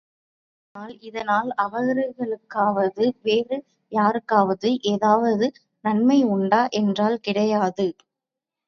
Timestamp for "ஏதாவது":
4.89-5.47